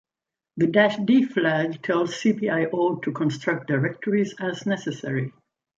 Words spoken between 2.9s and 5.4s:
to construct directories as necessary.